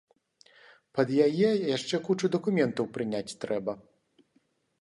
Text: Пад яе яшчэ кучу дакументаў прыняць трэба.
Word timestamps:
Пад 0.99 1.07
яе 1.27 1.49
яшчэ 1.77 1.95
кучу 2.07 2.31
дакументаў 2.37 2.91
прыняць 2.97 3.37
трэба. 3.45 3.73